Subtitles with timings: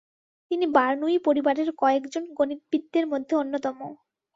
[0.51, 3.77] তিনি বার্নুয়ি পরিবারের কয়েকজন গণিতবিদদের মধ্যে অন্যতম।